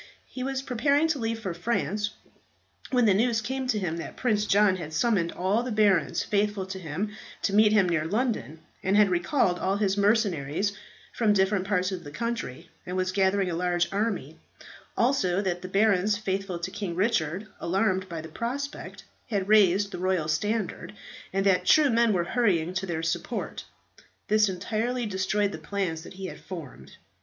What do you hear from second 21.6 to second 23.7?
true men were hurrying to their support.